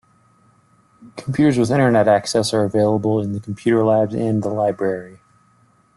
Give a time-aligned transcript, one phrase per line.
[1.15, 5.19] Computers with internet access are available in the computer labs and the library.